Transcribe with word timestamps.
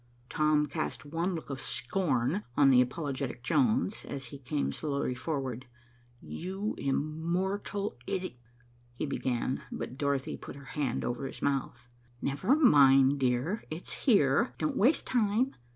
Tom 0.29 0.65
cast 0.65 1.05
one 1.05 1.35
look 1.35 1.51
of 1.51 1.61
scorn 1.61 2.43
on 2.57 2.71
the 2.71 2.81
apologetic 2.81 3.43
Jones, 3.43 4.03
as 4.03 4.25
he 4.33 4.39
came 4.39 4.71
slowly 4.71 5.13
forward. 5.13 5.67
"You 6.19 6.73
immortal 6.79 7.99
id" 8.07 8.35
he 8.97 9.05
began, 9.05 9.61
but 9.71 9.99
Dorothy 9.99 10.37
put 10.37 10.55
her 10.55 10.65
hand 10.73 11.05
over 11.05 11.27
his 11.27 11.43
mouth. 11.43 11.87
"Never 12.19 12.55
mind, 12.55 13.19
dear, 13.19 13.63
it's 13.69 13.91
here. 13.93 14.55
Don't 14.57 14.75
waste 14.75 15.05
time. 15.05 15.53